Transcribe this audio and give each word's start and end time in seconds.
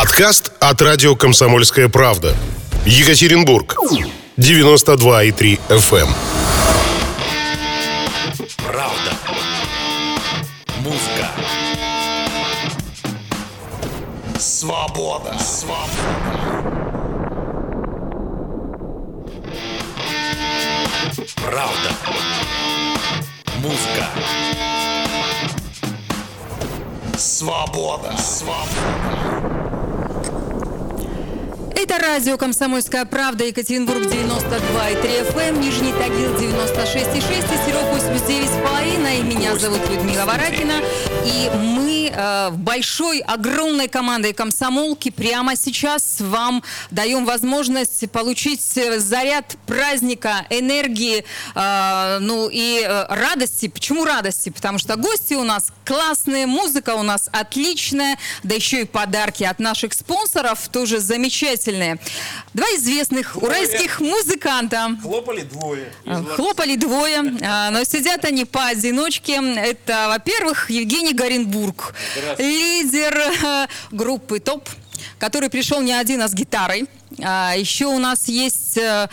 Подкаст 0.00 0.52
от 0.60 0.80
радио 0.80 1.14
«Комсомольская 1.14 1.90
правда». 1.90 2.34
Екатеринбург. 2.86 3.76
92,3 4.38 5.60
FM. 5.68 6.08
Правда. 8.56 9.12
Музыка. 10.78 11.28
Свобода. 14.38 15.38
Свобода. 15.38 15.90
Правда. 21.36 21.90
Музыка. 23.58 24.08
Свобода. 27.18 28.16
Свобода. 28.16 29.69
Это 31.82 31.96
радио 31.96 32.36
«Комсомольская 32.36 33.06
правда», 33.06 33.44
Екатеринбург 33.44 34.00
92,3 34.00 35.32
FM, 35.32 35.60
Нижний 35.60 35.92
Тагил 35.94 36.34
96,6 36.34 37.16
и 37.16 37.20
Серов 37.66 37.84
89,5. 37.94 39.20
И 39.20 39.22
меня 39.22 39.56
зовут 39.56 39.80
Людмила 39.88 40.26
Варакина. 40.26 40.82
И 41.24 41.50
мы 41.56 42.12
э, 42.12 42.50
большой, 42.50 43.20
огромной 43.20 43.88
командой 43.88 44.34
комсомолки 44.34 45.10
прямо 45.10 45.56
сейчас 45.56 46.16
вам 46.20 46.62
даем 46.90 47.24
возможность 47.24 48.10
получить 48.10 48.60
заряд 48.60 49.56
праздника, 49.66 50.46
энергии, 50.50 51.24
э, 51.54 52.18
ну 52.20 52.50
и 52.52 52.84
э, 52.86 53.06
радости. 53.08 53.68
Почему 53.68 54.04
радости? 54.04 54.50
Потому 54.50 54.78
что 54.78 54.96
гости 54.96 55.32
у 55.32 55.44
нас 55.44 55.72
классные, 55.86 56.46
музыка 56.46 56.94
у 56.94 57.02
нас 57.02 57.30
отличная, 57.32 58.18
да 58.42 58.54
еще 58.54 58.82
и 58.82 58.84
подарки 58.84 59.44
от 59.44 59.58
наших 59.60 59.94
спонсоров 59.94 60.68
тоже 60.68 61.00
замечательные. 61.00 61.69
Два 62.54 62.66
известных 62.76 63.36
уральских 63.40 64.00
музыканта. 64.00 64.96
Хлопали 65.02 65.42
двое. 65.42 65.92
А, 66.06 66.22
Хлопали 66.22 66.76
двое, 66.76 67.22
а, 67.42 67.70
но 67.70 67.84
сидят 67.84 68.24
они 68.24 68.44
поодиночке. 68.44 69.40
Это, 69.56 70.08
во-первых, 70.08 70.70
Евгений 70.70 71.14
Горенбург, 71.14 71.94
лидер 72.38 73.16
э, 73.44 73.66
группы 73.90 74.40
ТОП, 74.40 74.68
который 75.18 75.50
пришел 75.50 75.80
не 75.80 75.92
один, 75.92 76.22
а 76.22 76.28
с 76.28 76.34
гитарой. 76.34 76.86
А, 77.22 77.54
Еще 77.56 77.86
у 77.86 77.98
нас 77.98 78.28
есть 78.28 78.76
э, 78.76 79.08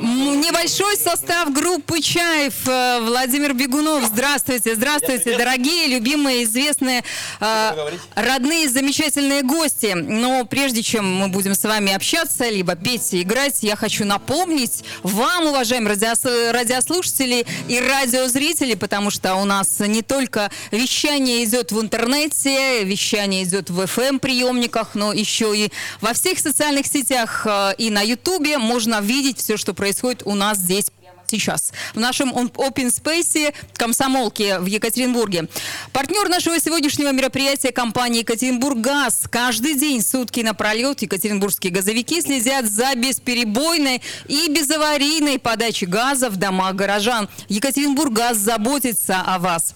небольшой 0.00 0.96
состав 0.96 1.52
группы 1.52 2.00
Чаев. 2.00 2.54
Э, 2.68 3.00
Владимир 3.02 3.52
Бегунов, 3.52 4.04
здравствуйте, 4.06 4.74
здравствуйте, 4.76 5.36
дорогие, 5.36 5.88
любимые, 5.88 6.44
известные, 6.44 7.02
э, 7.40 7.90
родные, 8.14 8.68
замечательные 8.68 9.42
гости. 9.42 9.92
Но 9.94 10.44
прежде 10.44 10.82
чем 10.84 11.12
мы 11.12 11.28
будем 11.28 11.54
с 11.54 11.64
вами 11.64 11.92
общаться, 11.92 12.48
либо 12.48 12.76
петь 12.76 13.12
и 13.12 13.22
играть, 13.22 13.58
я 13.62 13.74
хочу 13.74 14.04
напомнить 14.04 14.84
вам, 15.02 15.46
уважаемые 15.48 15.96
радиос- 15.96 16.52
радиослушатели 16.52 17.44
и 17.68 17.80
радиозрители, 17.80 18.74
потому 18.74 19.10
что 19.10 19.34
у 19.34 19.44
нас 19.44 19.80
не 19.80 20.02
только 20.02 20.50
вещание 20.70 21.42
идет 21.44 21.72
в 21.72 21.80
интернете, 21.80 22.84
вещание 22.84 23.42
идет 23.42 23.68
в 23.68 23.80
FM-приемниках, 23.80 24.90
но 24.94 25.12
еще 25.12 25.56
и 25.56 25.72
во 26.00 26.12
всех 26.12 26.38
социальных 26.38 26.86
сетях 26.86 27.31
э, 27.46 27.74
и 27.78 27.90
на 27.90 28.02
Ютубе 28.02 28.58
можно 28.58 29.00
видеть 29.00 29.38
все, 29.38 29.56
что 29.56 29.74
происходит 29.74 30.22
у 30.24 30.34
нас 30.34 30.58
здесь 30.58 30.90
сейчас. 31.32 31.72
В 31.94 32.00
нашем 32.00 32.32
open 32.32 32.88
space 32.88 33.54
комсомолки 33.74 34.58
в 34.60 34.66
Екатеринбурге. 34.66 35.48
Партнер 35.92 36.28
нашего 36.28 36.60
сегодняшнего 36.60 37.10
мероприятия 37.10 37.72
компания 37.72 38.20
Екатеринбург 38.20 38.78
ГАЗ. 38.78 39.28
Каждый 39.30 39.74
день, 39.74 40.02
сутки 40.02 40.40
напролет, 40.40 41.00
екатеринбургские 41.00 41.72
газовики 41.72 42.20
следят 42.20 42.66
за 42.66 42.94
бесперебойной 42.94 44.02
и 44.28 44.48
безаварийной 44.50 45.38
подачей 45.38 45.86
газа 45.86 46.28
в 46.28 46.36
дома 46.36 46.72
горожан. 46.72 47.28
Екатеринбург 47.48 48.12
ГАЗ 48.12 48.36
заботится 48.36 49.22
о 49.22 49.38
вас. 49.38 49.74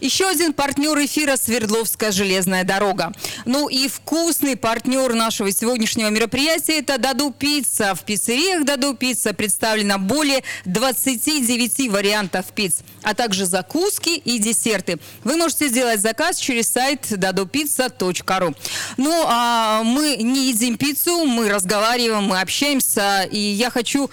Еще 0.00 0.28
один 0.28 0.52
партнер 0.52 0.98
эфира 0.98 1.36
Свердловская 1.36 2.12
железная 2.12 2.64
дорога. 2.64 3.12
Ну 3.44 3.68
и 3.68 3.88
вкусный 3.88 4.56
партнер 4.56 5.14
нашего 5.14 5.50
сегодняшнего 5.52 6.08
мероприятия 6.08 6.78
это 6.78 6.98
Даду 6.98 7.30
Пицца. 7.30 7.94
В 7.94 8.04
пиццериях 8.04 8.64
Даду 8.64 8.94
Пицца 8.94 9.32
представлено 9.34 9.98
более 9.98 10.42
29 10.64 11.90
вариантов 11.90 12.46
пиц, 12.54 12.78
а 13.02 13.14
также 13.14 13.46
закуски 13.46 14.10
и 14.10 14.38
десерты. 14.38 14.98
Вы 15.24 15.36
можете 15.36 15.68
сделать 15.68 16.00
заказ 16.00 16.38
через 16.38 16.68
сайт 16.68 17.06
dadopizza.ru. 17.10 18.56
Ну, 18.96 19.24
а 19.26 19.82
мы 19.82 20.16
не 20.16 20.48
едим 20.48 20.76
пиццу, 20.76 21.24
мы 21.24 21.48
разговариваем, 21.48 22.24
мы 22.24 22.40
общаемся, 22.40 23.28
и 23.30 23.38
я 23.38 23.70
хочу 23.70 24.10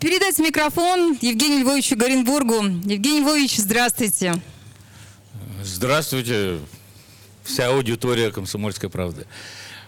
передать 0.00 0.38
микрофон 0.38 1.16
Евгению 1.20 1.60
Львовичу 1.60 1.96
Горенбургу. 1.96 2.64
Евгений 2.84 3.20
Львович, 3.20 3.58
здравствуйте. 3.58 4.40
Здравствуйте, 5.62 6.58
вся 7.44 7.68
аудитория 7.68 8.30
«Комсомольской 8.30 8.88
правды». 8.88 9.26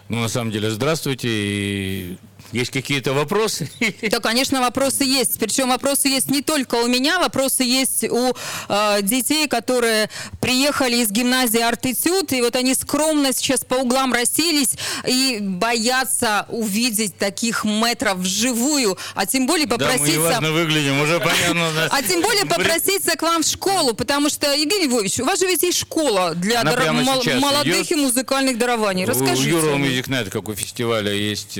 Ну, 0.09 0.21
на 0.21 0.27
самом 0.27 0.51
деле, 0.51 0.69
здравствуйте. 0.69 1.29
И 1.31 2.17
есть 2.53 2.71
какие-то 2.71 3.13
вопросы? 3.13 3.69
Да, 4.09 4.19
конечно, 4.19 4.61
вопросы 4.61 5.03
есть. 5.03 5.39
Причем 5.39 5.69
вопросы 5.69 6.07
есть 6.07 6.29
не 6.29 6.41
только 6.41 6.75
у 6.75 6.87
меня, 6.87 7.19
вопросы 7.19 7.63
есть 7.63 8.03
у 8.03 8.33
э, 8.69 8.99
детей, 9.01 9.47
которые 9.47 10.09
приехали 10.39 10.97
из 10.97 11.09
гимназии 11.11 11.59
Артитюд, 11.61 12.31
и 12.33 12.41
вот 12.41 12.55
они 12.55 12.75
скромно 12.75 13.33
сейчас 13.33 13.61
по 13.65 13.75
углам 13.75 14.13
расселись 14.13 14.75
и 15.07 15.39
боятся 15.41 16.45
увидеть 16.49 17.17
таких 17.17 17.63
метров 17.63 18.17
вживую, 18.17 18.97
а 19.15 19.25
тем 19.25 19.47
более 19.47 19.65
Да, 19.65 19.77
мы 19.77 19.79
попроситься... 19.79 20.39
выглядим, 20.41 21.01
уже 21.01 21.19
понятно. 21.19 21.71
да. 21.75 21.87
А 21.91 22.03
тем 22.03 22.21
более 22.21 22.45
попроситься 22.55 23.15
к 23.17 23.21
вам 23.23 23.41
в 23.41 23.47
школу, 23.47 23.93
потому 23.93 24.29
что, 24.29 24.53
Евгений 24.53 24.87
Львович, 24.87 25.19
у 25.21 25.25
вас 25.25 25.39
же 25.39 25.47
ведь 25.47 25.63
есть 25.63 25.79
школа 25.79 26.35
для 26.35 26.61
дор- 26.63 26.91
молодых 27.39 27.75
идет. 27.87 27.91
и 27.91 27.95
музыкальных 27.95 28.57
дарований. 28.57 29.05
Расскажите. 29.05 29.53
У 29.53 29.57
Ural 29.59 29.77
Music 29.79 30.07
Night, 30.07 30.29
как 30.29 30.47
у 30.49 30.53
фестиваля, 30.53 31.11
есть 31.13 31.57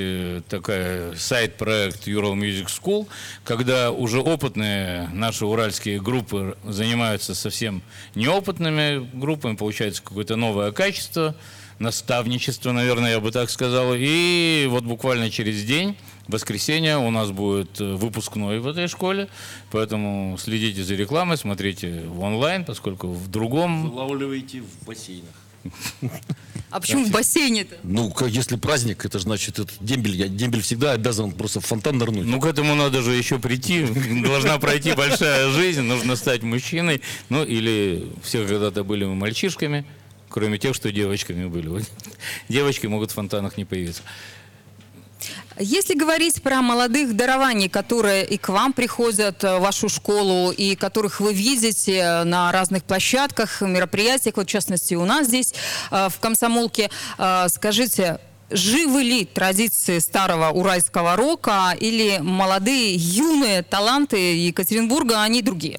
сайт-проект 1.16 2.06
Ural 2.06 2.34
Music 2.34 2.66
School, 2.66 3.06
когда 3.44 3.90
уже 3.90 4.20
опытные 4.20 5.08
наши 5.12 5.44
уральские 5.44 6.00
группы 6.00 6.56
занимаются 6.64 7.34
совсем 7.34 7.82
неопытными 8.14 9.08
группами, 9.18 9.56
получается 9.56 10.02
какое-то 10.02 10.36
новое 10.36 10.72
качество, 10.72 11.34
наставничество, 11.78 12.72
наверное, 12.72 13.12
я 13.12 13.20
бы 13.20 13.30
так 13.30 13.50
сказал. 13.50 13.94
И 13.96 14.66
вот 14.68 14.84
буквально 14.84 15.30
через 15.30 15.64
день, 15.64 15.96
в 16.26 16.32
воскресенье, 16.32 16.98
у 16.98 17.10
нас 17.10 17.30
будет 17.30 17.80
э, 17.80 17.94
выпускной 17.94 18.60
в 18.60 18.66
этой 18.66 18.88
школе, 18.88 19.28
поэтому 19.70 20.36
следите 20.38 20.82
за 20.82 20.94
рекламой, 20.94 21.36
смотрите 21.36 22.02
в 22.06 22.20
онлайн, 22.22 22.64
поскольку 22.64 23.08
в 23.08 23.28
другом 23.28 23.90
Вылавливаете 23.90 24.62
в 24.62 24.86
бассейнах. 24.86 25.34
А 26.70 26.80
почему 26.80 27.04
в 27.04 27.10
бассейне-то? 27.10 27.76
Ну, 27.84 28.10
как, 28.10 28.30
если 28.30 28.56
праздник, 28.56 29.04
это 29.04 29.18
же 29.18 29.24
значит, 29.24 29.58
это 29.58 29.72
дембель. 29.80 30.16
Я 30.16 30.28
дембель 30.28 30.60
всегда 30.60 30.92
обязан 30.92 31.30
просто 31.32 31.60
в 31.60 31.66
фонтан 31.66 31.98
нырнуть. 31.98 32.26
Ну, 32.26 32.40
к 32.40 32.46
этому 32.46 32.74
надо 32.74 33.00
же 33.02 33.12
еще 33.12 33.38
прийти. 33.38 33.86
Должна 34.22 34.58
пройти 34.58 34.92
большая 34.92 35.50
жизнь, 35.50 35.82
нужно 35.82 36.16
стать 36.16 36.42
мужчиной. 36.42 37.00
Ну, 37.28 37.44
или 37.44 38.08
все 38.22 38.46
когда-то 38.46 38.82
были 38.82 39.04
мы 39.04 39.14
мальчишками, 39.14 39.84
кроме 40.28 40.58
тех, 40.58 40.74
что 40.74 40.90
девочками 40.90 41.46
были. 41.46 41.84
Девочки 42.48 42.86
могут 42.86 43.12
в 43.12 43.14
фонтанах 43.14 43.56
не 43.56 43.64
появиться. 43.64 44.02
Если 45.58 45.94
говорить 45.94 46.42
про 46.42 46.62
молодых 46.62 47.14
дарований, 47.14 47.68
которые 47.68 48.26
и 48.26 48.38
к 48.38 48.48
вам 48.48 48.72
приходят 48.72 49.44
э, 49.44 49.58
в 49.58 49.60
вашу 49.60 49.88
школу, 49.88 50.50
и 50.50 50.74
которых 50.74 51.20
вы 51.20 51.32
видите 51.32 52.24
на 52.24 52.50
разных 52.50 52.82
площадках, 52.82 53.60
мероприятиях, 53.60 54.36
вот 54.36 54.48
в 54.48 54.50
частности 54.50 54.94
у 54.94 55.04
нас 55.04 55.28
здесь 55.28 55.54
э, 55.92 56.08
в 56.08 56.18
Комсомолке, 56.18 56.90
э, 57.18 57.46
скажите, 57.50 58.18
живы 58.50 59.02
ли 59.02 59.24
традиции 59.24 60.00
старого 60.00 60.50
уральского 60.50 61.14
рока 61.14 61.76
или 61.78 62.18
молодые, 62.20 62.96
юные 62.96 63.62
таланты 63.62 64.36
Екатеринбурга, 64.36 65.22
они 65.22 65.40
другие? 65.40 65.78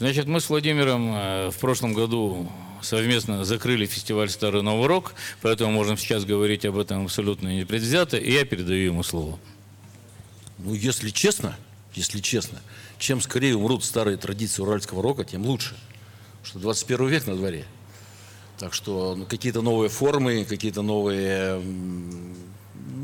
Значит, 0.00 0.26
мы 0.26 0.40
с 0.40 0.48
Владимиром 0.48 1.12
э, 1.14 1.50
в 1.50 1.58
прошлом 1.58 1.92
году 1.92 2.48
совместно 2.82 3.44
закрыли 3.44 3.86
фестиваль 3.86 4.28
«Старый 4.30 4.62
Новый 4.62 4.86
Рок», 4.86 5.14
поэтому 5.40 5.72
можем 5.72 5.96
сейчас 5.96 6.24
говорить 6.24 6.64
об 6.64 6.78
этом 6.78 7.04
абсолютно 7.04 7.48
непредвзято, 7.48 8.16
и 8.16 8.32
я 8.32 8.44
передаю 8.44 8.86
ему 8.86 9.02
слово. 9.02 9.38
Ну, 10.58 10.74
если 10.74 11.10
честно, 11.10 11.56
если 11.94 12.20
честно, 12.20 12.60
чем 12.98 13.20
скорее 13.20 13.56
умрут 13.56 13.84
старые 13.84 14.16
традиции 14.16 14.62
уральского 14.62 15.02
рока, 15.02 15.24
тем 15.24 15.44
лучше. 15.44 15.76
Потому 16.42 16.46
что 16.46 16.58
21 16.60 17.08
век 17.08 17.26
на 17.26 17.36
дворе. 17.36 17.64
Так 18.58 18.74
что 18.74 19.16
ну, 19.16 19.26
какие-то 19.26 19.62
новые 19.62 19.88
формы, 19.88 20.44
какие-то 20.44 20.82
новые... 20.82 21.60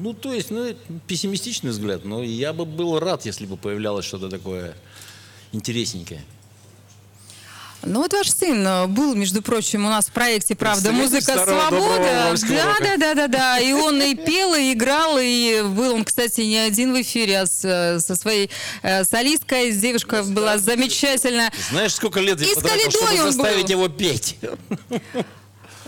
Ну, 0.01 0.13
то 0.13 0.33
есть, 0.33 0.51
ну, 0.51 0.75
пессимистичный 1.09 1.71
взгляд, 1.71 2.05
но 2.05 2.23
я 2.23 2.53
бы 2.53 2.65
был 2.65 2.99
рад, 3.01 3.27
если 3.27 3.47
бы 3.47 3.57
появлялось 3.57 4.05
что-то 4.05 4.29
такое 4.29 4.77
интересненькое. 5.51 6.23
Ну 7.83 8.03
вот 8.03 8.13
ваш 8.13 8.31
сын 8.31 8.67
э, 8.67 8.87
был, 8.87 9.15
между 9.15 9.41
прочим, 9.41 9.87
у 9.87 9.89
нас 9.89 10.07
в 10.07 10.13
проекте 10.13 10.57
«Правда, 10.57 10.91
музыка, 10.91 11.33
свобода». 11.33 12.35
Да, 12.49 12.77
да, 12.81 12.97
да, 12.97 13.15
да, 13.15 13.29
да. 13.29 13.61
И 13.61 13.73
он 13.73 14.03
и 14.03 14.15
пел, 14.15 14.55
и 14.55 14.73
играл, 14.73 15.19
и 15.21 15.63
был 15.63 15.95
он, 15.95 16.05
кстати, 16.05 16.41
не 16.41 16.59
один 16.59 16.93
в 16.93 17.01
эфире, 17.01 17.41
а 17.41 17.47
с, 17.47 17.65
э, 17.65 18.01
со 18.01 18.17
своей 18.17 18.51
э, 18.83 19.05
солисткой. 19.05 19.73
Девушка 19.73 20.25
была 20.25 20.59
замечательная. 20.59 21.53
Знаешь, 21.71 21.95
сколько 21.95 22.21
лет 22.21 22.41
я 22.41 22.51
И 22.51 22.55
потратил, 22.55 22.91
чтобы 22.91 23.17
заставить 23.17 23.65
был. 23.65 23.71
его 23.71 23.89
петь? 23.89 24.37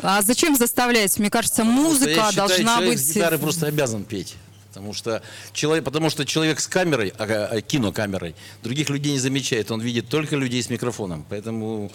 А 0.02 0.22
зачем 0.22 0.56
заставлять? 0.56 1.19
Мне 1.19 1.28
кажется, 1.28 1.64
музыка 1.64 2.10
Я 2.10 2.31
считаю, 2.31 2.48
должна 2.48 2.81
быть... 2.81 3.00
с 3.00 3.12
гитарой 3.12 3.38
просто 3.38 3.66
обязан 3.66 4.04
петь. 4.04 4.37
Потому 4.70 4.94
что, 4.94 5.20
человек, 5.52 5.84
потому 5.84 6.11
что 6.11 6.25
человек 6.25 6.61
с 6.61 6.69
камерой, 6.69 7.12
а, 7.19 7.25
а, 7.25 7.61
кинокамерой, 7.61 8.37
других 8.62 8.88
людей 8.88 9.12
не 9.12 9.19
замечает. 9.19 9.70
Он 9.72 9.81
видит 9.81 10.08
только 10.08 10.37
людей 10.37 10.62
с 10.62 10.70
микрофоном. 10.70 11.26
Поэтому 11.28 11.90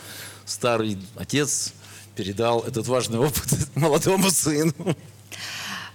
старый 0.46 0.98
отец 1.16 1.74
передал 2.16 2.62
этот 2.62 2.88
важный 2.88 3.20
опыт 3.20 3.48
молодому 3.76 4.30
сыну. 4.30 4.74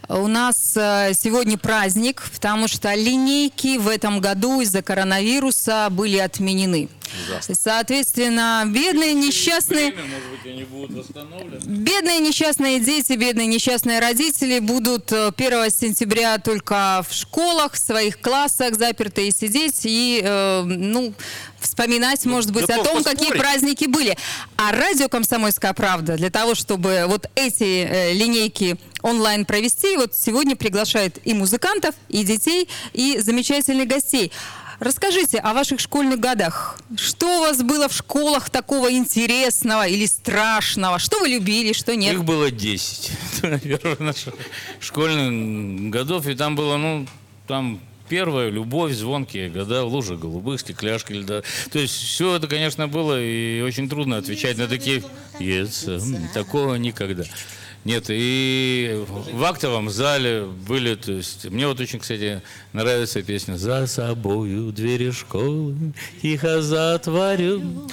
У 0.09 0.27
нас 0.27 0.75
э, 0.77 1.13
сегодня 1.15 1.59
праздник, 1.59 2.23
потому 2.33 2.67
что 2.67 2.95
линейки 2.95 3.77
в 3.79 3.87
этом 3.87 4.21
году 4.21 4.61
из-за 4.63 4.83
коронавируса 4.83 5.89
были 5.91 6.17
отменены. 6.17 6.89
Ужасно. 7.25 7.55
Соответственно, 7.55 8.65
бедные 8.67 9.15
несчастные... 9.15 9.93
может 9.93 10.31
быть, 10.31 10.53
они 10.53 10.65
будут 10.65 10.91
восстановлены. 10.93 11.61
Бедные 11.65 12.21
несчастные 12.21 12.81
дети, 12.81 13.13
бедные 13.15 13.47
несчастные 13.47 14.01
родители 14.01 14.59
будут 14.59 15.13
э, 15.13 15.33
1 15.37 15.71
сентября 15.71 16.39
только 16.39 17.05
в 17.09 17.13
школах, 17.15 17.75
в 17.75 17.79
своих 17.79 18.21
классах 18.21 18.77
запертые 18.77 19.31
сидеть 19.33 19.81
и, 19.85 20.21
э, 20.23 20.63
ну, 20.65 21.13
вспоминать, 21.61 22.25
может 22.25 22.53
быть, 22.53 22.69
о 22.71 22.83
том, 22.83 23.03
какие 23.05 23.29
поспорить. 23.29 23.43
праздники 23.43 23.85
были. 23.85 24.17
А 24.57 24.73
радио 24.73 25.09
«Комсомольская 25.09 25.73
правда» 25.75 26.17
для 26.17 26.31
того, 26.31 26.55
чтобы 26.55 27.05
вот 27.07 27.29
эти 27.35 27.85
э, 27.85 28.13
линейки 28.15 28.79
онлайн 29.03 29.45
провести, 29.45 29.97
вот 29.97 30.15
сегодня 30.15 30.57
приглашает 30.57 31.19
и 31.25 31.35
музыкантов, 31.35 31.95
и 32.09 32.25
детей, 32.25 32.69
и 32.93 33.19
замечательных 33.19 33.89
гостей. 33.89 34.33
Расскажите 34.81 35.39
о 35.39 35.53
ваших 35.53 35.79
школьных 35.79 36.19
годах. 36.21 36.81
Что 36.97 37.37
у 37.37 37.41
вас 37.41 37.63
было 37.63 37.87
в 37.87 37.93
школах 37.93 38.49
такого 38.49 38.91
интересного 38.91 39.87
или 39.87 40.07
страшного? 40.07 40.99
Что 40.99 41.21
вы 41.21 41.29
любили, 41.29 41.75
что 41.75 41.95
нет? 41.95 42.15
Их 42.15 42.25
было 42.25 42.51
10, 42.51 43.43
наверное, 43.43 43.97
наших 43.99 44.35
школьных 44.81 45.91
годов. 45.91 46.27
И 46.27 46.35
там 46.35 46.57
было, 46.57 46.79
ну, 46.79 47.07
там 47.47 47.79
первая 48.09 48.49
любовь, 48.49 48.95
звонкие 48.95 49.51
года, 49.51 49.85
в 49.85 49.93
луже 49.93 50.17
голубых, 50.17 50.59
стекляшки 50.61 51.13
льда. 51.13 51.43
То 51.71 51.79
есть 51.79 51.95
все 51.95 52.37
это, 52.37 52.49
конечно, 52.49 52.89
было, 52.89 53.23
и 53.23 53.61
очень 53.61 53.87
трудно 53.87 54.17
отвечать 54.17 54.57
на 54.57 54.67
такие... 54.67 55.03
Yes, 55.39 56.33
такого 56.33 56.77
никогда. 56.77 57.25
Нет, 57.85 58.07
и 58.09 59.05
в 59.33 59.43
актовом 59.45 59.89
зале 59.89 60.45
были, 60.45 60.95
то 60.97 61.13
есть, 61.13 61.47
мне 61.47 61.67
вот 61.67 61.81
очень, 61.81 61.99
кстати, 61.99 62.43
нравится 62.75 63.23
песня 63.23 63.57
«За 63.57 63.87
собою 63.87 64.71
двери 64.71 65.11
школы 65.11 65.75
тихо 66.21 66.61
затворю». 66.61 67.89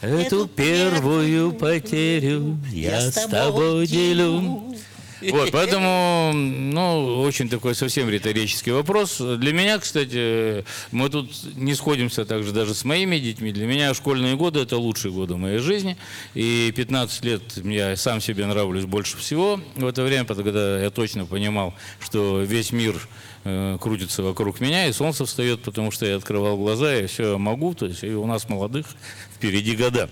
Эту 0.00 0.46
первую 0.46 1.52
потерю 1.52 2.58
я 2.70 3.10
с 3.10 3.26
тобой 3.26 3.86
делю. 3.86 4.76
Вот, 5.20 5.50
поэтому, 5.52 6.32
ну, 6.34 7.20
очень 7.22 7.48
такой 7.48 7.74
совсем 7.74 8.08
риторический 8.08 8.72
вопрос. 8.72 9.18
Для 9.18 9.52
меня, 9.52 9.78
кстати, 9.78 10.64
мы 10.90 11.08
тут 11.08 11.30
не 11.56 11.74
сходимся 11.74 12.24
также 12.24 12.52
даже 12.52 12.74
с 12.74 12.84
моими 12.84 13.18
детьми. 13.18 13.52
Для 13.52 13.66
меня 13.66 13.94
школьные 13.94 14.36
годы– 14.36 14.60
это 14.60 14.76
лучшие 14.76 15.12
годы 15.12 15.36
моей 15.36 15.58
жизни. 15.58 15.96
И 16.34 16.72
15 16.76 17.24
лет 17.24 17.42
я 17.64 17.96
сам 17.96 18.20
себе 18.20 18.46
нравлюсь 18.46 18.84
больше 18.84 19.16
всего 19.16 19.60
в 19.76 19.86
это 19.86 20.02
время, 20.02 20.24
когда 20.24 20.80
я 20.80 20.90
точно 20.90 21.26
понимал, 21.26 21.74
что 22.00 22.42
весь 22.42 22.72
мир 22.72 22.96
э, 23.44 23.78
крутится 23.80 24.22
вокруг 24.22 24.60
меня, 24.60 24.86
и 24.86 24.92
солнце 24.92 25.24
встает, 25.24 25.62
потому 25.62 25.90
что 25.90 26.06
я 26.06 26.16
открывал 26.16 26.56
глаза, 26.56 26.96
и 26.96 27.06
все 27.06 27.38
могу, 27.38 27.74
то 27.74 27.86
есть 27.86 28.04
и 28.04 28.10
у 28.10 28.26
нас 28.26 28.48
молодых 28.48 28.86
впереди 29.34 29.76
года. 29.76 30.10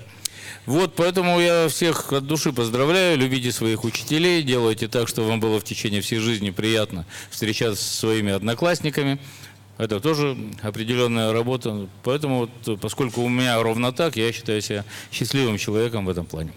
Вот, 0.65 0.95
поэтому 0.95 1.41
я 1.41 1.69
всех 1.69 2.13
от 2.13 2.27
души 2.27 2.53
поздравляю, 2.53 3.19
любите 3.19 3.51
своих 3.51 3.83
учителей, 3.83 4.45
делайте 4.45 4.87
так, 4.87 5.09
чтобы 5.09 5.29
вам 5.29 5.41
было 5.41 5.59
в 5.59 5.65
течение 5.65 6.01
всей 6.01 6.19
жизни 6.19 6.51
приятно 6.51 7.05
встречаться 7.31 7.83
со 7.83 7.97
своими 7.97 8.33
одноклассниками. 8.33 9.19
Это 9.79 9.99
тоже 9.99 10.37
определенная 10.63 11.33
работа. 11.33 11.89
Поэтому, 12.05 12.49
вот, 12.65 12.81
поскольку 12.81 13.23
у 13.23 13.29
меня 13.29 13.61
ровно 13.61 13.93
так, 13.93 14.17
я 14.17 14.31
считаю 14.33 14.61
себя 14.63 14.85
счастливым 15.11 15.59
человеком 15.59 16.07
в 16.07 16.09
этом 16.09 16.27
плане. 16.27 16.53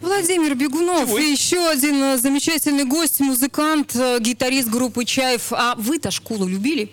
Владимир 0.00 0.54
Бегунов 0.54 1.18
и 1.18 1.32
еще 1.32 1.66
один 1.68 2.02
э, 2.02 2.18
замечательный 2.18 2.84
гость, 2.84 3.20
музыкант, 3.20 3.96
э, 3.96 4.18
гитарист 4.20 4.68
группы 4.68 5.04
«Чаев». 5.04 5.52
А 5.52 5.74
вы-то 5.76 6.10
школу 6.10 6.46
любили? 6.46 6.90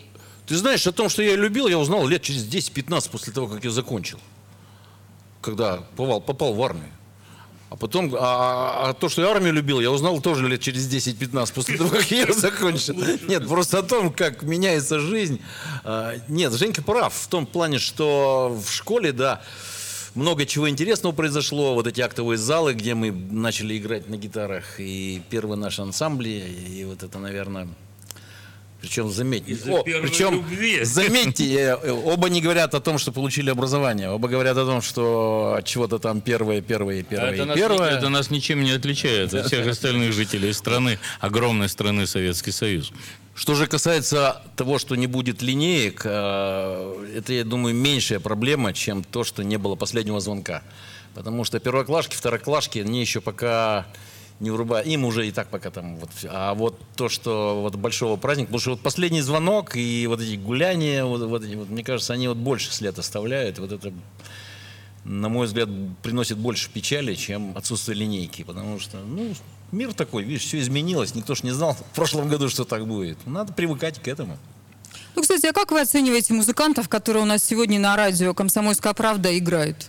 Ты 0.47 0.55
знаешь, 0.55 0.87
о 0.87 0.91
том, 0.91 1.09
что 1.09 1.21
я 1.21 1.35
любил, 1.35 1.67
я 1.67 1.77
узнал 1.77 2.07
лет 2.07 2.21
через 2.21 2.45
10-15 2.45 3.09
после 3.11 3.33
того, 3.33 3.47
как 3.47 3.63
я 3.63 3.71
закончил. 3.71 4.19
Когда 5.41 5.77
попал, 5.95 6.21
попал 6.21 6.53
в 6.53 6.63
армию. 6.63 6.91
А 7.71 7.77
потом, 7.77 8.13
а, 8.19 8.89
а 8.89 8.93
то, 8.93 9.07
что 9.07 9.21
я 9.21 9.31
армию 9.31 9.53
любил, 9.53 9.79
я 9.79 9.91
узнал 9.91 10.19
тоже 10.19 10.45
лет 10.45 10.59
через 10.59 10.93
10-15 10.93 11.53
после 11.53 11.77
того, 11.77 11.89
как 11.89 12.11
я 12.11 12.31
закончил. 12.33 12.95
Нет, 13.29 13.47
просто 13.47 13.79
о 13.79 13.83
том, 13.83 14.11
как 14.11 14.43
меняется 14.43 14.99
жизнь. 14.99 15.39
А, 15.85 16.15
Нет, 16.27 16.51
Женька 16.51 16.81
прав 16.83 17.13
в 17.13 17.27
том 17.27 17.45
плане, 17.45 17.79
что 17.79 18.61
в 18.61 18.69
школе, 18.69 19.13
да, 19.13 19.41
много 20.15 20.45
чего 20.45 20.69
интересного 20.69 21.13
произошло. 21.13 21.73
Вот 21.73 21.87
эти 21.87 22.01
актовые 22.01 22.37
залы, 22.37 22.73
где 22.73 22.93
мы 22.93 23.09
начали 23.11 23.77
играть 23.77 24.09
на 24.09 24.17
гитарах, 24.17 24.77
и 24.79 25.21
первые 25.29 25.57
наши 25.57 25.81
ансамбли, 25.81 26.29
и 26.29 26.83
вот 26.83 27.03
это, 27.03 27.19
наверное... 27.19 27.69
Причем 28.81 29.11
заметьте, 29.11 29.55
о, 29.71 29.83
причем 29.83 30.33
любви. 30.33 30.83
заметьте, 30.83 31.53
э, 31.53 31.77
э, 31.83 31.91
оба 31.91 32.29
не 32.29 32.41
говорят 32.41 32.73
о 32.73 32.81
том, 32.81 32.97
что 32.97 33.11
получили 33.11 33.51
образование, 33.51 34.09
оба 34.09 34.27
говорят 34.27 34.57
о 34.57 34.65
том, 34.65 34.81
что 34.81 35.59
чего-то 35.63 35.99
там 35.99 36.19
первое, 36.19 36.61
первое, 36.61 37.03
первое, 37.03 37.33
это, 37.33 37.43
и 37.43 37.45
нас, 37.45 37.55
первое. 37.55 37.91
это 37.91 38.09
нас 38.09 38.31
ничем 38.31 38.63
не 38.63 38.71
отличает 38.71 39.35
от 39.35 39.45
всех 39.45 39.67
остальных 39.67 40.13
жителей 40.13 40.51
страны, 40.51 40.97
огромной 41.19 41.69
страны 41.69 42.07
Советский 42.07 42.51
Союз. 42.51 42.91
Что 43.35 43.53
же 43.53 43.67
касается 43.67 44.41
того, 44.55 44.79
что 44.79 44.95
не 44.95 45.05
будет 45.05 45.43
линеек, 45.43 46.01
э, 46.03 47.15
это, 47.17 47.33
я 47.33 47.43
думаю, 47.43 47.75
меньшая 47.75 48.19
проблема, 48.19 48.73
чем 48.73 49.03
то, 49.03 49.23
что 49.23 49.43
не 49.43 49.57
было 49.57 49.75
последнего 49.75 50.19
звонка. 50.19 50.63
Потому 51.13 51.43
что 51.43 51.59
первоклашки, 51.59 52.15
второклашки, 52.15 52.79
они 52.79 52.99
еще 52.99 53.21
пока 53.21 53.85
не 54.41 54.49
врубают. 54.49 54.87
Им 54.87 55.05
уже 55.05 55.27
и 55.27 55.31
так 55.31 55.47
пока 55.47 55.69
там 55.69 55.95
вот 55.97 56.09
всё. 56.13 56.29
А 56.31 56.53
вот 56.53 56.79
то, 56.95 57.09
что 57.09 57.61
вот 57.61 57.75
большого 57.75 58.17
праздника, 58.17 58.47
потому 58.47 58.59
что 58.59 58.71
вот 58.71 58.81
последний 58.81 59.21
звонок 59.21 59.75
и 59.75 60.07
вот 60.07 60.19
эти 60.19 60.35
гуляния, 60.35 61.05
вот, 61.05 61.21
вот 61.21 61.45
вот, 61.45 61.69
мне 61.69 61.83
кажется, 61.83 62.13
они 62.13 62.27
вот 62.27 62.37
больше 62.37 62.73
след 62.73 62.97
оставляют. 62.97 63.59
Вот 63.59 63.71
это, 63.71 63.93
на 65.05 65.29
мой 65.29 65.45
взгляд, 65.45 65.69
приносит 66.01 66.37
больше 66.37 66.69
печали, 66.69 67.13
чем 67.13 67.55
отсутствие 67.55 67.97
линейки. 67.97 68.43
Потому 68.43 68.79
что, 68.79 68.97
ну, 68.97 69.33
мир 69.71 69.93
такой, 69.93 70.23
видишь, 70.23 70.45
все 70.47 70.59
изменилось. 70.59 71.13
Никто 71.13 71.35
ж 71.35 71.43
не 71.43 71.51
знал 71.51 71.73
в 71.73 71.95
прошлом 71.95 72.27
году, 72.27 72.49
что 72.49 72.65
так 72.65 72.87
будет. 72.87 73.19
Надо 73.27 73.53
привыкать 73.53 74.01
к 74.01 74.07
этому. 74.07 74.37
Ну, 75.15 75.21
кстати, 75.21 75.45
а 75.45 75.53
как 75.53 75.71
вы 75.71 75.81
оцениваете 75.81 76.33
музыкантов, 76.33 76.89
которые 76.89 77.23
у 77.23 77.27
нас 77.27 77.43
сегодня 77.43 77.79
на 77.79 77.95
радио 77.95 78.33
«Комсомольская 78.33 78.93
правда» 78.93 79.37
играют? 79.37 79.87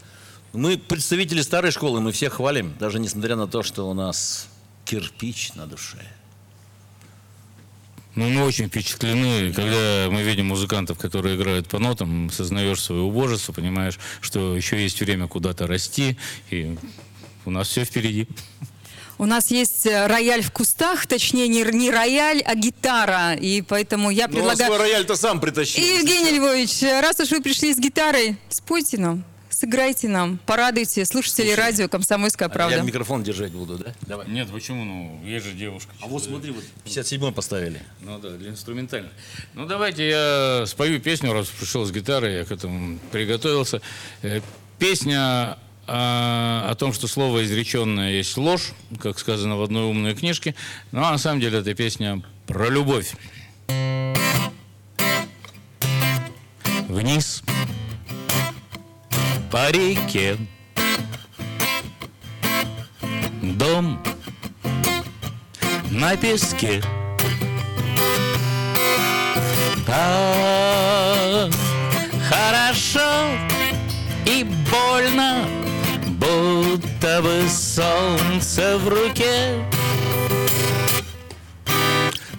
Мы 0.53 0.77
представители 0.77 1.41
старой 1.41 1.71
школы, 1.71 2.01
мы 2.01 2.13
всех 2.13 2.35
хвалим, 2.35 2.75
даже 2.79 2.99
несмотря 2.99 3.37
на 3.37 3.47
то, 3.47 3.63
что 3.63 3.89
у 3.89 3.95
нас 3.95 4.49
кирпич 4.85 5.55
на 5.55 5.67
душе. 5.67 5.99
Ну, 8.15 8.29
мы 8.29 8.45
очень 8.45 8.69
впечатлены, 8.69 9.55
когда 9.55 10.09
мы 10.11 10.23
видим 10.23 10.47
музыкантов, 10.47 10.99
которые 10.99 11.37
играют 11.37 11.69
по 11.69 11.79
нотам, 11.79 12.31
сознаешь 12.31 12.83
свое 12.83 13.01
убожество, 13.01 13.55
понимаешь, 13.55 13.99
что 14.21 14.55
еще 14.55 14.83
есть 14.83 15.01
время 15.01 15.27
куда-то 15.29 15.67
расти, 15.67 16.19
и 16.51 16.77
у 17.47 17.51
нас 17.51 17.69
все 17.69 17.85
впереди. 17.85 18.29
У 19.17 19.25
нас 19.25 19.51
есть 19.51 19.87
э, 19.87 20.07
рояль 20.07 20.43
в 20.43 20.51
кустах, 20.53 21.07
точнее, 21.07 21.49
не, 21.49 21.63
не 21.63 21.91
рояль, 21.91 22.43
а 22.43 22.55
гитара. 22.55 23.35
И 23.35 23.63
поэтому 23.63 24.11
я 24.11 24.27
Ну, 24.27 24.35
предлагаю... 24.35 24.77
рояль-то 24.77 25.17
сам 25.17 25.41
притащил. 25.41 25.83
Евгений 25.83 26.39
Львович, 26.39 26.83
раз 26.83 27.21
уж 27.21 27.31
вы 27.31 27.41
пришли 27.41 27.73
с 27.73 27.79
гитарой, 27.79 28.37
спойте 28.49 28.99
нам, 28.99 29.25
сыграйте 29.63 30.09
нам, 30.09 30.41
порадуйте 30.45 31.05
слушателей 31.05 31.55
радио 31.55 31.89
«Комсомольская 31.89 32.49
правда». 32.49 32.75
А 32.75 32.79
Я 32.79 32.85
микрофон 32.85 33.23
держать 33.23 33.53
буду, 33.53 33.79
да? 33.79 33.95
Давай. 34.01 34.27
Нет, 34.29 34.49
почему? 34.51 34.85
Ну, 34.85 35.21
есть 35.25 35.47
же 35.47 35.53
девушка. 35.53 35.93
А 36.01 36.09
вот 36.09 36.25
смотри, 36.25 36.51
вот 36.51 36.65
57-й 36.85 37.31
поставили. 37.31 37.81
Ну 38.01 38.19
да, 38.19 38.31
для 38.31 38.51
инструментальных. 38.51 39.13
Ну 39.55 39.67
давайте 39.67 40.09
я 40.09 40.65
спою 40.67 41.01
песню, 41.01 41.33
раз 41.33 41.47
пришел 41.47 41.85
с 41.85 41.93
гитарой, 41.93 42.35
я 42.39 42.45
к 42.45 42.51
этому 42.51 42.99
приготовился. 43.13 43.81
Э, 44.23 44.41
Песня 44.81 45.59
а, 45.87 46.67
о 46.69 46.75
том, 46.75 46.93
что 46.93 47.07
слово 47.07 47.45
изреченное 47.45 48.11
есть 48.11 48.37
ложь, 48.37 48.73
как 48.99 49.17
сказано 49.21 49.57
в 49.57 49.63
одной 49.63 49.85
умной 49.85 50.17
книжке. 50.17 50.57
Ну 50.91 51.05
а 51.05 51.13
на 51.13 51.19
самом 51.19 51.39
деле 51.39 51.61
это 51.61 51.73
песня 51.75 52.21
про 52.49 52.69
любовь. 52.69 53.13
Вниз 56.89 57.45
по 59.53 59.71
реке. 59.71 60.39
Дом 63.43 64.03
на 65.91 66.17
песке. 66.17 66.83
Так 69.87 71.53
хорошо 72.31 73.29
и 74.25 74.45
больно 74.71 75.45
Будто 76.07 77.21
бы 77.21 77.47
солнце 77.47 78.79
в 78.79 78.89
руке. 78.89 79.63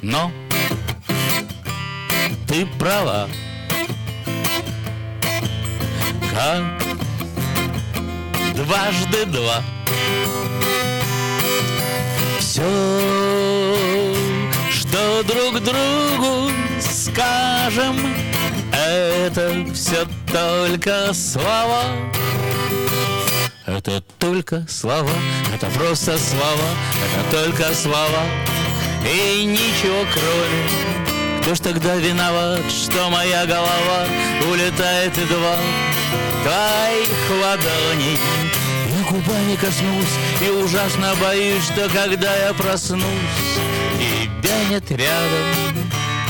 Но 0.01 0.31
ты 2.47 2.65
права. 2.79 3.29
Как 6.33 6.82
дважды 8.53 9.25
два. 9.25 9.63
Все, 12.39 12.61
что 14.71 15.23
друг 15.23 15.59
другу 15.63 16.51
скажем 16.79 17.95
Это 18.71 19.65
все 19.73 20.05
только 20.31 21.13
слова. 21.13 21.83
Это 23.65 24.01
только 24.19 24.65
слова 24.67 25.09
Это 25.53 25.67
просто 25.67 26.17
слова 26.17 26.69
Это 27.05 27.45
только 27.45 27.73
слова. 27.73 28.23
И 29.03 29.45
ничего 29.45 30.05
кроме 30.13 31.12
Кто 31.43 31.55
ж 31.55 31.59
тогда 31.59 31.95
виноват, 31.95 32.61
что 32.71 33.09
моя 33.09 33.45
голова 33.45 34.07
Улетает 34.49 35.13
два? 35.27 35.57
Твоих 36.41 37.41
ладоней 37.43 38.17
Я 38.87 39.11
губами 39.11 39.55
коснусь 39.57 40.15
и 40.41 40.49
ужасно 40.49 41.13
боюсь, 41.21 41.65
что 41.65 41.89
когда 41.89 42.33
я 42.47 42.53
проснусь 42.53 43.03
Тебя 44.41 44.55
нет 44.69 44.89
рядом 44.91 45.73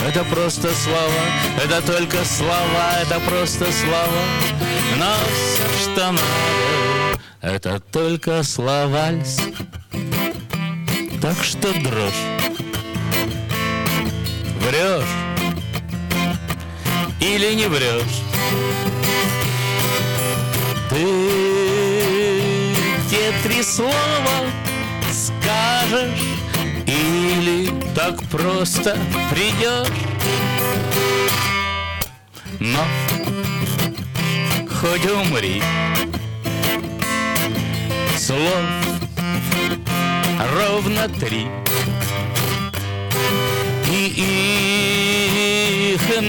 это 0.05 0.25
просто 0.25 0.67
слова, 0.73 1.23
это 1.63 1.81
только 1.81 2.25
слова, 2.25 2.91
это 3.01 3.21
просто 3.21 3.71
слова. 3.71 4.23
Но 4.97 5.13
все, 5.33 5.81
что 5.81 6.11
надо, 6.11 7.21
это 7.41 7.79
только 7.79 8.43
словальс 8.43 9.39
Так 11.21 11.41
что 11.41 11.71
дрожь 11.81 12.42
Врешь 14.65 15.23
или 17.19 17.53
не 17.53 17.67
врешь 17.67 18.21
Ты 20.89 22.73
те 23.09 23.33
три 23.43 23.63
слова 23.63 23.93
скажешь 25.11 26.09
Или 26.85 27.71
так 27.95 28.21
просто 28.29 28.97
придешь 29.31 29.87
Но 32.59 32.85
хоть 34.83 35.05
умри. 35.11 35.63
Слов 38.17 38.63
ровно 40.55 41.07
три 41.07 41.47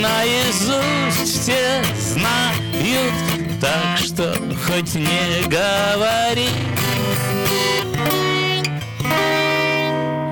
наизусть 0.05 1.43
все 1.43 1.83
знают 1.99 3.15
Так 3.61 3.99
что 3.99 4.35
хоть 4.67 4.95
не 4.95 5.43
говори. 5.49 6.49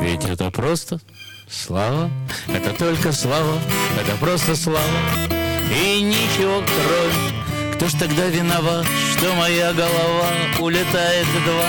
Ведь 0.00 0.24
это 0.24 0.50
просто 0.50 0.98
слова 1.48 2.10
Это 2.48 2.70
только 2.70 3.12
слова 3.12 3.58
Это 4.00 4.16
просто 4.16 4.56
слова 4.56 4.80
И 5.70 6.02
ничего 6.02 6.62
кроме 6.66 7.74
Кто 7.74 7.88
ж 7.88 7.92
тогда 7.92 8.26
виноват, 8.26 8.86
что 9.12 9.32
моя 9.34 9.72
голова 9.72 10.28
Улетает 10.58 11.26
в 11.26 11.44
два? 11.44 11.68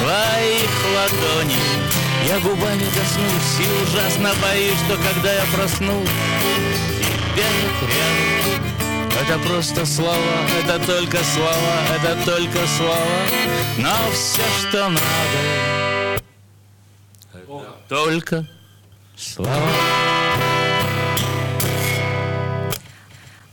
Твоих 0.00 0.70
ладоней 0.96 1.56
Я 2.28 2.40
губами 2.40 2.84
коснусь 2.84 3.60
и 3.60 3.82
ужасно 3.84 4.30
боюсь 4.42 4.78
Что 4.86 4.96
когда 4.96 5.32
я 5.32 5.44
проснусь 5.54 6.91
Рядом 7.34 8.62
это 9.20 9.38
просто 9.48 9.86
слова, 9.86 10.16
это 10.62 10.78
только 10.84 11.18
слова, 11.24 11.76
это 11.94 12.16
только 12.26 12.66
слова, 12.66 13.22
но 13.78 14.10
все, 14.12 14.42
что 14.60 14.88
надо, 14.88 16.22
это 17.32 17.74
только 17.88 18.46
слова. 19.16 20.11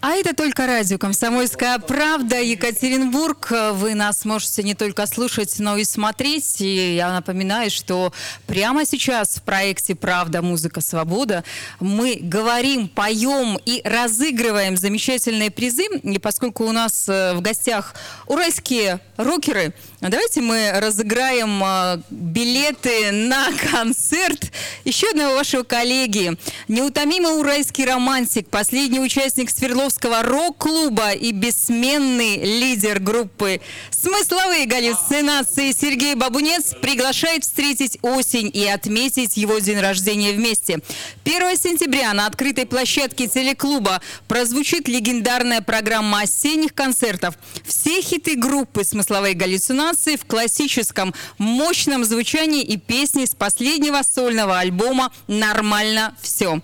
А 0.01 0.13
это 0.13 0.33
только 0.33 0.65
радио 0.65 0.97
«Комсомольская 0.97 1.77
правда». 1.77 2.39
Екатеринбург. 2.39 3.51
Вы 3.73 3.95
нас 3.95 4.23
можете 4.23 4.63
не 4.63 4.73
только 4.73 5.05
слушать, 5.07 5.59
но 5.59 5.75
и 5.75 5.83
смотреть. 5.83 6.61
И 6.61 6.95
я 6.95 7.11
напоминаю, 7.11 7.69
что 7.69 8.13
прямо 8.47 8.85
сейчас 8.85 9.35
в 9.35 9.41
проекте 9.41 9.95
«Правда. 9.95 10.41
Музыка. 10.41 10.79
Свобода» 10.79 11.43
мы 11.81 12.17
говорим, 12.21 12.87
поем 12.87 13.59
и 13.65 13.81
разыгрываем 13.83 14.77
замечательные 14.77 15.51
призы. 15.51 15.83
И 16.03 16.17
поскольку 16.17 16.63
у 16.63 16.71
нас 16.71 17.09
э, 17.09 17.33
в 17.33 17.41
гостях 17.41 17.93
уральские 18.25 19.01
рокеры, 19.17 19.73
давайте 20.07 20.39
мы 20.39 20.71
разыграем 20.75 21.61
э, 21.61 22.01
билеты 22.09 23.11
на 23.11 23.49
концерт 23.71 24.51
еще 24.85 25.09
одного 25.09 25.35
вашего 25.35 25.63
коллеги. 25.63 26.37
Неутомимый 26.69 27.37
уральский 27.37 27.83
романтик, 27.83 28.47
последний 28.49 29.01
участник 29.01 29.49
Свердловского 29.49 30.23
рок-клуба 30.23 31.11
и 31.11 31.33
бессменный 31.33 32.37
лидер 32.37 32.99
группы 32.99 33.59
«Смысловые 33.91 34.67
галлюцинации» 34.67 35.73
Сергей 35.73 36.15
Бабунец 36.15 36.73
приглашает 36.81 37.43
встретить 37.43 37.97
осень 38.01 38.49
и 38.53 38.65
отметить 38.67 39.35
его 39.35 39.59
день 39.59 39.79
рождения 39.79 40.31
вместе. 40.31 40.79
1 41.25 41.57
сентября 41.57 42.13
на 42.13 42.25
открытой 42.25 42.65
площадке 42.65 43.27
телеклуба 43.27 44.01
прозвучит 44.29 44.87
легендарная 44.87 45.59
программа 45.59 46.21
осенних 46.21 46.73
концертов. 46.73 47.35
Все 47.65 48.01
хиты 48.01 48.35
группы 48.35 48.85
«Смысловые 48.85 49.33
галлюцинации» 49.33 49.88
в 49.89 50.25
классическом 50.25 51.13
мощном 51.37 52.05
звучании 52.05 52.63
и 52.63 52.77
песни 52.77 53.25
с 53.25 53.35
последнего 53.35 54.01
сольного 54.03 54.59
альбома 54.59 55.11
«Нормально 55.27 56.15
все». 56.21 56.61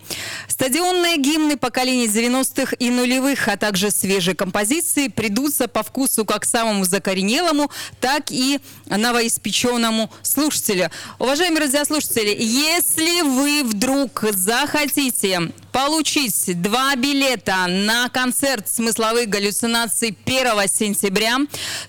Стадионные 0.47 1.17
гимны 1.17 1.57
поколений 1.57 2.07
90-х 2.07 2.75
и 2.79 2.89
нулевых, 2.89 3.47
а 3.47 3.57
также 3.57 3.91
свежие 3.91 4.35
композиции 4.35 5.07
придутся 5.07 5.67
по 5.67 5.83
вкусу 5.83 6.23
как 6.23 6.45
самому 6.45 6.85
закоренелому, 6.85 7.69
так 7.99 8.31
и 8.31 8.59
новоиспеченному 8.85 10.09
слушателю. 10.21 10.91
Уважаемые 11.19 11.61
радиослушатели, 11.61 12.35
если 12.39 13.21
вы 13.21 13.63
вдруг 13.63 14.23
захотите 14.31 15.51
получить 15.75 16.61
два 16.61 16.95
билета 16.95 17.67
на 17.67 18.07
концерт 18.07 18.69
смысловых 18.69 19.27
галлюцинаций 19.27 20.17
1 20.25 20.69
сентября, 20.69 21.39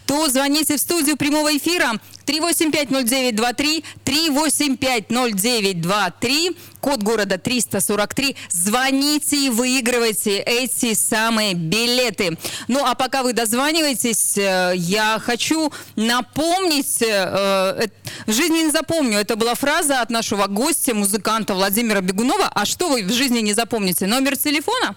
то 0.06 0.28
звоните 0.28 0.76
в 0.76 0.80
студию 0.80 1.16
прямого 1.16 1.56
эфира 1.56 1.92
3850923, 2.26 3.84
3850923, 4.04 6.56
код 6.86 7.02
города 7.02 7.36
343. 7.36 8.36
Звоните 8.48 9.46
и 9.46 9.50
выигрывайте 9.50 10.38
эти 10.38 10.94
самые 10.94 11.54
билеты. 11.54 12.38
Ну, 12.68 12.84
а 12.86 12.94
пока 12.94 13.24
вы 13.24 13.32
дозваниваетесь, 13.32 14.38
э, 14.38 14.74
я 14.76 15.18
хочу 15.18 15.72
напомнить, 15.96 17.02
э, 17.02 17.06
э, 17.08 17.86
в 18.26 18.32
жизни 18.32 18.58
не 18.58 18.70
запомню, 18.70 19.18
это 19.18 19.34
была 19.34 19.56
фраза 19.56 20.00
от 20.00 20.10
нашего 20.10 20.46
гостя, 20.46 20.94
музыканта 20.94 21.54
Владимира 21.54 22.00
Бегунова. 22.00 22.48
А 22.54 22.64
что 22.64 22.88
вы 22.88 23.02
в 23.02 23.12
жизни 23.12 23.40
не 23.40 23.52
запомните? 23.52 24.06
Номер 24.06 24.36
телефона? 24.36 24.94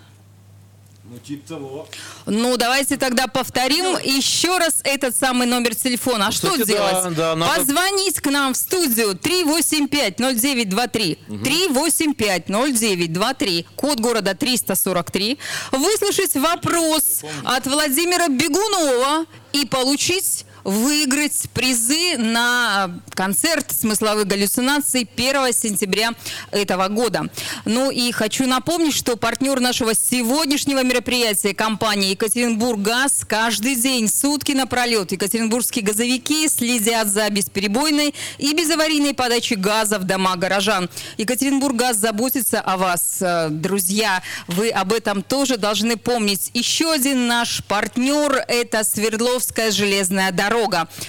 Ну, 1.11 1.17
типа 1.17 1.47
того. 1.47 1.87
Ну, 2.27 2.55
давайте 2.57 2.95
тогда 2.97 3.25
повторим 3.27 3.97
еще 4.03 4.57
раз 4.59 4.75
этот 4.83 5.15
самый 5.15 5.47
номер 5.47 5.73
телефона. 5.73 6.27
А 6.27 6.31
что 6.31 6.51
Кстати, 6.51 6.67
да, 6.67 6.73
делать? 6.91 7.15
да, 7.15 7.35
надо- 7.35 7.55
Позвонить 7.59 8.19
к 8.19 8.27
нам 8.29 8.53
в 8.53 8.57
студию 8.57 9.15
385-0923. 9.15 11.17
385-0923. 11.27 13.65
Код 13.75 13.99
города 13.99 14.35
343. 14.35 15.39
Выслушать 15.71 16.35
вопрос 16.35 17.21
от 17.43 17.65
Владимира 17.65 18.27
Бегунова 18.27 19.25
и 19.53 19.65
получить 19.65 20.45
выиграть 20.63 21.49
призы 21.53 22.17
на 22.17 22.91
концерт 23.13 23.71
смысловых 23.71 24.27
галлюцинаций 24.27 25.07
1 25.15 25.53
сентября 25.53 26.11
этого 26.51 26.87
года. 26.87 27.29
Ну 27.65 27.91
и 27.91 28.11
хочу 28.11 28.45
напомнить, 28.45 28.93
что 28.93 29.15
партнер 29.15 29.59
нашего 29.59 29.93
сегодняшнего 29.93 30.83
мероприятия 30.83 31.53
компания 31.53 32.11
Екатеринбург 32.11 32.79
ГАЗ 32.79 33.25
каждый 33.27 33.75
день, 33.75 34.07
сутки 34.07 34.51
напролет. 34.51 35.11
Екатеринбургские 35.11 35.85
газовики 35.85 36.47
следят 36.49 37.07
за 37.07 37.29
бесперебойной 37.29 38.13
и 38.37 38.53
безаварийной 38.53 39.13
подачей 39.13 39.55
газа 39.55 39.99
в 39.99 40.03
дома 40.03 40.35
горожан. 40.35 40.89
Екатеринбург 41.17 41.75
ГАЗ 41.75 41.97
заботится 41.97 42.59
о 42.59 42.77
вас, 42.77 43.17
э, 43.21 43.47
друзья. 43.49 44.21
Вы 44.47 44.69
об 44.69 44.93
этом 44.93 45.23
тоже 45.23 45.57
должны 45.57 45.97
помнить. 45.97 46.51
Еще 46.53 46.91
один 46.91 47.27
наш 47.27 47.63
партнер– 47.65 48.43
это 48.47 48.83
Свердловская 48.83 49.71
железная 49.71 50.31
дорога. 50.31 50.48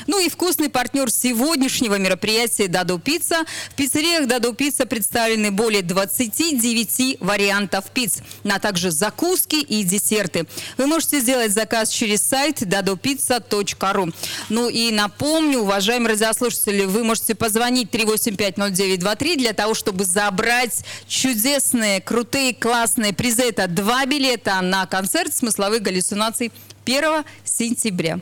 Ну 0.06 0.20
и 0.20 0.28
вкусный 0.28 0.68
партнер 0.68 1.10
сегодняшнего 1.10 1.96
мероприятия 1.96 2.68
«Даду 2.68 2.98
Пицца». 2.98 3.44
В 3.70 3.74
пиццериях 3.74 4.26
«Даду 4.26 4.52
Пицца» 4.52 4.86
представлены 4.86 5.50
более 5.50 5.82
29 5.82 7.18
вариантов 7.20 7.86
пиц, 7.92 8.18
а 8.44 8.58
также 8.58 8.90
закуски 8.90 9.56
и 9.56 9.82
десерты. 9.82 10.46
Вы 10.76 10.86
можете 10.86 11.20
сделать 11.20 11.52
заказ 11.52 11.90
через 11.90 12.22
сайт 12.22 12.62
dadopizza.ru. 12.62 14.14
Ну 14.48 14.68
и 14.68 14.90
напомню, 14.90 15.60
уважаемые 15.60 16.10
радиослушатели, 16.12 16.84
вы 16.84 17.04
можете 17.04 17.34
позвонить 17.34 17.90
3850923 17.90 19.36
для 19.36 19.52
того, 19.52 19.74
чтобы 19.74 20.04
забрать 20.04 20.84
чудесные, 21.08 22.00
крутые, 22.00 22.54
классные 22.54 23.12
призы. 23.12 23.42
Это 23.42 23.66
два 23.66 24.06
билета 24.06 24.60
на 24.60 24.86
концерт 24.86 25.34
смысловых 25.34 25.82
галлюцинаций 25.82 26.52
1 26.84 27.24
сентября. 27.44 28.20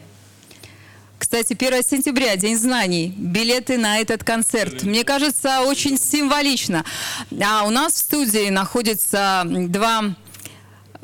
Кстати, 1.31 1.53
1 1.53 1.83
сентября, 1.85 2.37
День 2.37 2.57
знаний. 2.57 3.13
Билеты 3.15 3.77
на 3.77 3.99
этот 3.99 4.25
концерт. 4.25 4.83
Мне 4.83 5.05
кажется, 5.05 5.61
очень 5.61 5.99
символично. 5.99 6.87
А 7.39 7.65
у 7.65 7.71
нас 7.71 7.93
в 7.93 7.99
студии 7.99 8.49
находится 8.49 9.43
два 9.47 10.15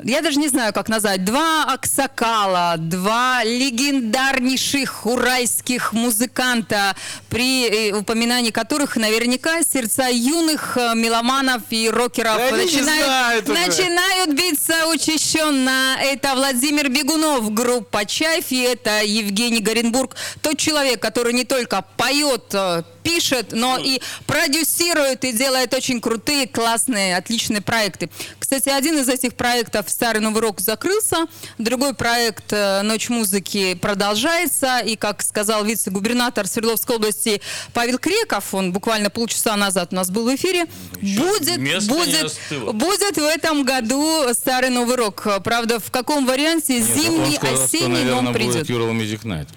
я 0.03 0.21
даже 0.21 0.39
не 0.39 0.49
знаю, 0.49 0.73
как 0.73 0.89
назвать, 0.89 1.23
два 1.23 1.63
аксакала, 1.63 2.75
два 2.77 3.43
легендарнейших 3.43 5.05
уральских 5.05 5.93
музыканта, 5.93 6.95
при 7.29 7.67
э, 7.69 7.93
упоминании 7.93 8.51
которых 8.51 8.97
наверняка 8.97 9.61
сердца 9.63 10.07
юных 10.09 10.77
э, 10.77 10.95
меломанов 10.95 11.61
и 11.69 11.89
рокеров. 11.89 12.37
Да 12.37 12.57
начинают, 12.57 13.47
начинают 13.47 14.33
биться 14.33 14.87
учащенно. 14.87 15.97
Это 16.01 16.35
Владимир 16.35 16.89
Бегунов, 16.89 17.53
группа 17.53 18.05
«Чайф», 18.05 18.51
и 18.51 18.61
это 18.61 19.01
Евгений 19.01 19.61
Горенбург, 19.61 20.15
тот 20.41 20.57
человек, 20.57 21.01
который 21.01 21.33
не 21.33 21.45
только 21.45 21.85
поет, 21.95 22.53
э, 22.53 22.83
пишет, 23.05 23.51
но 23.51 23.77
и 23.77 24.01
продюсирует 24.25 25.23
и 25.25 25.31
делает 25.31 25.73
очень 25.75 26.01
крутые, 26.01 26.47
классные, 26.47 27.15
отличные 27.15 27.61
проекты. 27.61 28.09
Кстати, 28.39 28.69
один 28.69 28.97
из 28.97 29.07
этих 29.07 29.35
проектов 29.35 29.89
«Старый 29.89 30.21
Новый 30.21 30.41
Рок» 30.41 30.59
закрылся, 30.59 31.27
другой 31.59 31.93
проект 31.93 32.51
э, 32.51 32.81
«Ночь 32.81 33.09
музыки» 33.09 33.75
продолжается, 33.75 34.79
и, 34.79 34.95
как 34.95 35.21
сказал 35.21 35.63
вице-губернатор 35.63 36.47
Свердловской 36.47 36.95
области 36.95 37.41
Павел 37.73 37.99
Креков, 37.99 38.53
он 38.55 38.73
буквально 38.73 39.11
полчаса 39.11 39.55
назад 39.55 39.89
у 39.91 39.95
нас 39.95 40.09
был 40.09 40.25
в 40.25 40.35
эфире, 40.35 40.65
будет, 40.99 41.59
будет, 41.87 42.35
будет 42.73 43.17
в 43.17 43.27
этом 43.27 43.63
году 43.63 44.33
«Старый 44.33 44.71
Новый 44.71 44.95
Рок». 44.95 45.27
Правда, 45.43 45.79
в 45.79 45.91
каком 45.91 46.25
варианте? 46.25 46.79
Нет, 46.79 46.89
Зимний, 46.89 47.35
сказал, 47.35 47.55
что, 47.55 47.63
осенний, 47.65 47.87
но 47.87 47.93
наверное, 47.93 48.15
он 48.15 48.33
придет. 48.33 48.67
будет 48.67 48.69
Ural 48.69 48.91
Music 48.91 49.21
Night. 49.23 49.47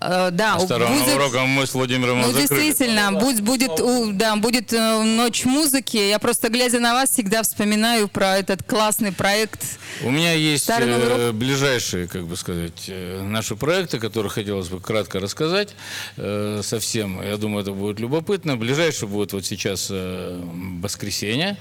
Э, 0.00 0.30
Да, 0.32 0.56
будет... 0.58 0.68
Нового 0.70 1.46
мы 1.46 1.66
с 1.66 1.74
Владимиром 1.74 2.20
Ну, 2.20 2.32
закрыли. 2.32 2.46
действительно, 2.46 3.12
будет, 3.12 3.80
у- 3.80 4.12
да, 4.12 4.36
будет 4.36 4.72
э, 4.72 5.02
ночь 5.02 5.44
музыки. 5.44 5.96
Я 5.96 6.18
просто, 6.18 6.48
глядя 6.48 6.80
на 6.80 6.94
вас, 6.94 7.10
всегда 7.10 7.42
вспоминаю 7.42 8.08
про 8.08 8.36
этот 8.38 8.62
классный 8.62 9.12
проект. 9.12 9.60
У 10.02 10.10
меня 10.10 10.32
есть 10.32 10.68
э, 10.68 11.32
ближайшие, 11.32 12.08
как 12.08 12.26
бы 12.26 12.36
сказать, 12.36 12.84
э, 12.88 13.22
наши 13.22 13.56
проекты, 13.56 13.98
которые 14.00 14.30
хотелось 14.30 14.68
бы 14.68 14.80
кратко 14.80 15.20
рассказать 15.20 15.74
э, 16.16 16.60
совсем. 16.62 17.22
Я 17.22 17.36
думаю, 17.36 17.62
это 17.62 17.72
будет 17.72 18.00
любопытно. 18.00 18.56
Ближайший 18.56 19.08
будет 19.08 19.32
вот 19.32 19.46
сейчас 19.46 19.88
э, 19.90 20.40
воскресенье. 20.82 21.56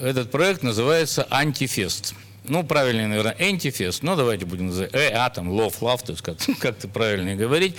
Этот 0.00 0.30
проект 0.30 0.62
называется 0.62 1.26
«Антифест». 1.30 2.14
Ну, 2.48 2.64
правильнее, 2.64 3.06
наверное, 3.06 3.36
«Антифест». 3.38 4.02
Ну, 4.02 4.16
давайте 4.16 4.46
будем 4.46 4.66
называть 4.66 4.94
«э», 4.94 5.10
«а», 5.12 5.30
там, 5.30 5.50
«love», 5.50 5.74
«love», 5.80 6.04
то 6.04 6.12
есть 6.12 6.22
как, 6.22 6.36
как-то 6.58 6.88
правильнее 6.88 7.36
говорить. 7.36 7.74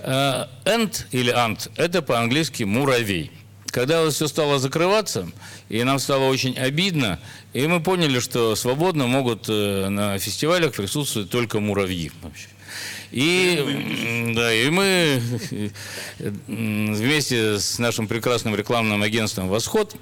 Э, 0.00 0.46
«Ant» 0.64 1.06
или 1.10 1.30
«ант»– 1.30 1.70
это 1.76 2.02
по-английски 2.02 2.64
«муравей». 2.64 3.32
Когда 3.66 4.08
все 4.10 4.28
стало 4.28 4.58
закрываться, 4.58 5.30
и 5.68 5.82
нам 5.84 5.98
стало 5.98 6.24
очень 6.24 6.56
обидно, 6.58 7.20
и 7.52 7.66
мы 7.66 7.80
поняли, 7.80 8.18
что 8.18 8.56
свободно 8.56 9.06
могут 9.06 9.46
э, 9.48 9.88
на 9.88 10.18
фестивалях 10.18 10.74
присутствовать 10.74 11.30
только 11.30 11.60
муравьи 11.60 12.10
вообще. 12.22 12.48
И, 13.10 14.32
да, 14.34 14.52
и 14.52 14.68
мы 14.70 15.22
э, 15.50 15.68
вместе 16.18 17.58
с 17.58 17.78
нашим 17.78 18.08
прекрасным 18.08 18.54
рекламным 18.54 19.02
агентством 19.02 19.48
«Восход» 19.48 19.94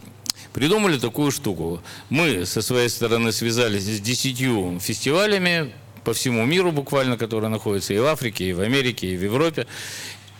придумали 0.56 0.96
такую 0.96 1.32
штуку. 1.32 1.82
Мы 2.08 2.46
со 2.46 2.62
своей 2.62 2.88
стороны 2.88 3.30
связались 3.30 3.82
с 3.82 4.00
десятью 4.00 4.80
фестивалями 4.80 5.70
по 6.02 6.14
всему 6.14 6.46
миру 6.46 6.72
буквально, 6.72 7.18
которые 7.18 7.50
находятся 7.50 7.92
и 7.92 7.98
в 7.98 8.06
Африке, 8.06 8.48
и 8.48 8.52
в 8.54 8.60
Америке, 8.60 9.08
и 9.08 9.18
в 9.18 9.22
Европе. 9.22 9.66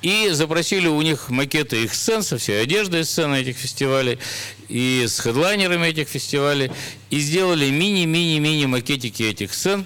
И 0.01 0.31
запросили 0.33 0.89
у 0.89 1.03
них 1.03 1.29
макеты 1.29 1.85
их 1.85 1.93
сцен, 1.93 2.23
со 2.23 2.39
всей 2.39 2.63
одеждой 2.63 3.05
сцены 3.05 3.43
этих 3.43 3.59
фестивалей, 3.59 4.19
и 4.71 5.05
с 5.07 5.21
хедлайнерами 5.21 5.89
этих 5.89 6.09
фестивалей, 6.09 6.71
и 7.11 7.19
сделали 7.19 7.69
мини-мини-мини 7.69 8.65
макетики 8.65 9.23
этих 9.23 9.53
сцен, 9.53 9.85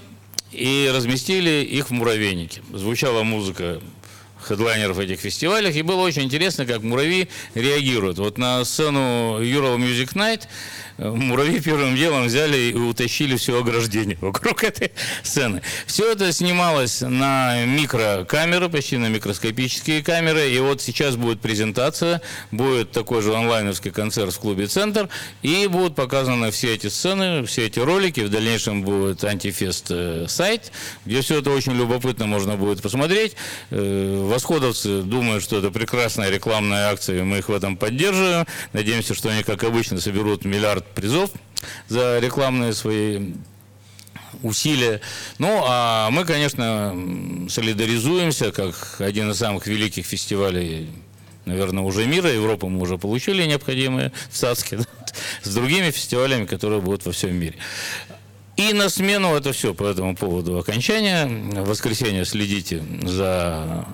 и 0.53 0.88
разместили 0.95 1.64
их 1.64 1.88
в 1.88 1.90
муравейнике. 1.90 2.62
Звучала 2.73 3.25
музыка 3.25 3.81
хедлайнеров 4.42 4.98
этих 4.98 5.20
фестивалях, 5.20 5.74
и 5.74 5.83
было 5.83 6.00
очень 6.00 6.22
интересно, 6.22 6.66
как 6.66 6.83
муравьи 6.83 7.29
реагируют. 7.55 8.18
Вот 8.18 8.38
на 8.38 8.64
сцену 8.64 9.42
Ural 9.42 9.76
Music 9.79 10.14
Night 10.14 10.42
э, 10.98 11.09
муравьи 11.09 11.61
первым 11.61 11.96
делом 11.96 12.26
взяли 12.26 12.57
и 12.57 12.74
утащили 12.74 13.37
все 13.37 13.59
ограждение 13.59 14.18
вокруг 14.20 14.64
этой 14.70 14.92
сцены. 15.22 15.62
Все 15.87 16.12
это 16.12 16.33
снималось 16.33 17.00
на 17.00 17.64
микрокамеры, 17.64 18.68
почти 18.68 18.96
на 18.96 19.09
микроскопические 19.09 20.03
камеры, 20.03 20.50
и 20.50 20.59
вот 20.59 20.83
сейчас 20.83 21.16
будет 21.16 21.40
презентация, 21.40 22.22
будет 22.50 22.92
такой 22.92 23.22
же 23.22 23.35
онлайновский 23.35 23.90
концерт 23.90 24.33
в 24.33 24.38
клубе 24.38 24.66
«Центр», 24.66 25.09
и 25.42 25.66
будут 25.66 25.94
показаны 25.94 26.50
все 26.50 26.74
эти 26.74 26.88
сцены, 26.88 27.44
все 27.44 27.66
эти 27.66 27.79
ролики, 27.79 28.20
в 28.20 28.31
дальнейшем 28.31 28.83
будет 28.83 29.22
антифест 29.24 29.87
э, 29.90 30.26
сайт, 30.29 30.72
где 31.05 31.20
все 31.20 31.40
это 31.40 31.50
очень 31.50 31.72
любопытно 31.72 32.26
можно 32.26 32.57
будет 32.57 32.83
посмотреть. 32.83 33.37
Восходовцы 34.31 35.03
думают, 35.03 35.43
что 35.43 35.59
это 35.59 35.73
прекрасная 35.73 36.31
рекламная 36.31 36.93
акция, 36.93 37.19
и 37.19 37.23
мы 37.23 37.38
их 37.38 37.49
в 37.49 37.53
этом 37.53 37.77
поддерживаем. 37.77 38.47
Надеемся, 38.73 39.12
что 39.12 39.29
они, 39.29 39.43
как 39.43 39.64
обычно, 39.64 40.01
соберут 40.01 40.45
миллиард 40.45 40.87
призов 40.87 41.31
за 41.88 42.21
рекламные 42.21 42.73
свои 42.73 43.33
усилия. 44.45 45.01
Ну, 45.38 45.64
а 45.66 46.11
мы, 46.11 46.25
конечно, 46.25 46.95
солидаризуемся, 47.49 48.53
как 48.53 49.01
один 49.01 49.33
из 49.33 49.38
самых 49.38 49.66
великих 49.66 50.07
фестивалей, 50.07 50.88
наверное, 51.45 51.83
уже 51.83 52.07
мира, 52.07 52.31
Европы 52.31 52.69
мы 52.69 52.83
уже 52.83 52.99
получили 52.99 53.45
необходимые 53.47 54.12
цацки, 54.31 54.77
да, 54.77 54.85
с 55.43 55.53
другими 55.53 55.90
фестивалями, 55.90 56.47
которые 56.47 56.81
будут 56.81 57.05
во 57.05 57.11
всем 57.11 57.35
мире. 57.35 57.57
И 58.57 58.75
на 58.75 58.90
смену 58.90 59.35
это 59.35 59.53
все 59.53 59.75
по 59.75 59.85
этому 59.85 60.14
поводу 60.14 60.59
окончания. 60.59 61.27
В 61.27 61.69
воскресенье 61.69 62.25
следите 62.25 62.85
за 63.03 63.87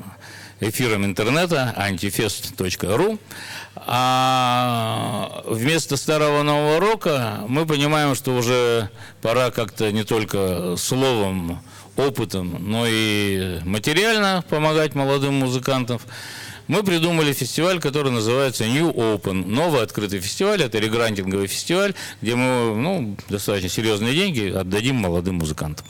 эфиром 0.61 1.05
интернета 1.05 1.75
antifest.ru. 1.79 3.19
А 3.88 5.42
вместо 5.47 5.97
старого 5.97 6.42
нового 6.42 6.81
рока 6.81 7.45
мы 7.47 7.66
понимаем, 7.66 8.14
что 8.14 8.35
уже 8.35 8.90
пора 9.23 9.51
как-то 9.51 9.92
не 9.92 10.03
только 10.03 10.77
словом, 10.77 11.61
опытом, 11.97 12.57
но 12.59 12.85
и 12.87 13.61
материально 13.64 14.45
помогать 14.49 14.95
молодым 14.95 15.35
музыкантам. 15.35 16.01
Мы 16.68 16.83
придумали 16.83 17.33
фестиваль, 17.33 17.81
который 17.81 18.11
называется 18.11 18.64
New 18.64 18.90
Open. 18.90 19.46
Новый 19.46 19.83
открытый 19.83 20.20
фестиваль, 20.20 20.62
это 20.62 20.79
регрантинговый 20.79 21.46
фестиваль, 21.46 21.94
где 22.20 22.35
мы 22.35 22.74
ну, 22.74 23.16
достаточно 23.29 23.68
серьезные 23.68 24.14
деньги 24.14 24.50
отдадим 24.50 24.96
молодым 24.96 25.37
музыкантам. 25.37 25.87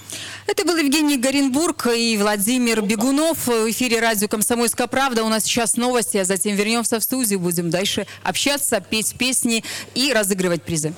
Это 0.47 0.65
был 0.65 0.77
Евгений 0.77 1.17
Горенбург 1.17 1.87
и 1.87 2.17
Владимир 2.19 2.83
Бегунов 2.83 3.47
в 3.47 3.71
эфире 3.71 4.01
радио 4.01 4.29
«Комсомольская 4.29 4.87
правда». 4.87 5.25
У 5.25 5.29
нас 5.29 5.45
сейчас 5.45 5.77
новости, 5.77 6.19
а 6.19 6.25
затем 6.25 6.55
вернемся 6.57 7.01
в 7.01 7.03
студию, 7.03 7.41
будем 7.41 7.71
дальше 7.71 8.07
общаться, 8.23 8.81
петь 8.81 9.15
песни 9.17 9.65
и 9.95 10.13
разыгрывать 10.13 10.63
призы. 10.63 10.93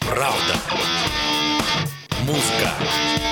Правда. 0.00 0.54
Музыка. 2.26 3.31